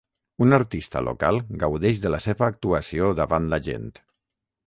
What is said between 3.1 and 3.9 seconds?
davant la gent.